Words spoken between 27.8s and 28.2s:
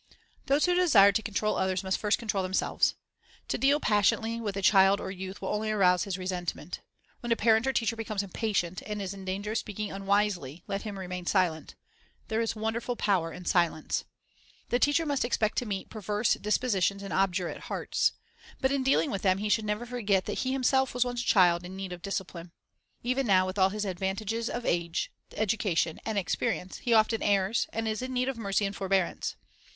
is in